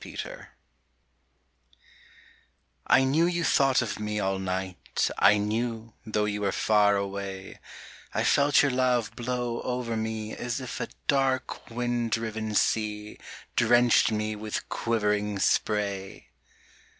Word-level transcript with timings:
Spray 0.17 0.45
I 2.87 3.03
knew 3.03 3.27
you 3.27 3.43
thought 3.43 3.83
of 3.83 3.99
me 3.99 4.19
all 4.19 4.39
night, 4.39 5.11
I 5.19 5.37
knew, 5.37 5.93
though 6.07 6.25
you 6.25 6.41
were 6.41 6.51
far 6.51 6.95
away; 6.95 7.59
I 8.11 8.23
felt 8.23 8.63
your 8.63 8.71
love 8.71 9.15
blow 9.15 9.61
over 9.61 9.95
me 9.95 10.35
As 10.35 10.59
if 10.59 10.81
a 10.81 10.87
dark 11.07 11.69
wind 11.69 12.17
riven 12.17 12.55
sea 12.55 13.19
Drenched 13.55 14.11
me 14.11 14.35
with 14.35 14.67
quivering 14.69 15.37
spray. 15.37 16.29